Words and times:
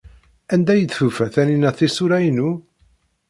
Anda 0.53 0.71
ay 0.73 0.83
tufa 0.93 1.25
Taninna 1.33 1.71
tisura-inu? 1.77 2.49